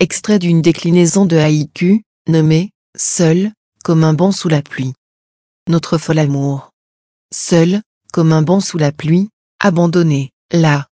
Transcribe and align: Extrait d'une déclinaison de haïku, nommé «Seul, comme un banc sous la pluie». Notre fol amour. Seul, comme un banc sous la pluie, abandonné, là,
Extrait 0.00 0.40
d'une 0.40 0.60
déclinaison 0.60 1.24
de 1.24 1.36
haïku, 1.36 2.02
nommé 2.28 2.72
«Seul, 2.96 3.52
comme 3.84 4.02
un 4.02 4.12
banc 4.12 4.32
sous 4.32 4.48
la 4.48 4.60
pluie». 4.60 4.92
Notre 5.68 5.98
fol 5.98 6.18
amour. 6.18 6.70
Seul, 7.32 7.80
comme 8.12 8.32
un 8.32 8.42
banc 8.42 8.58
sous 8.58 8.76
la 8.76 8.90
pluie, 8.90 9.28
abandonné, 9.60 10.32
là, 10.52 10.88